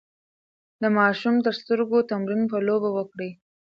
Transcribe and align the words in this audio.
د 0.81 0.83
ماشوم 0.97 1.35
د 1.41 1.47
سترګو 1.59 1.97
تمرين 2.11 2.43
په 2.51 2.57
لوبو 2.67 2.89
وکړئ. 2.97 3.31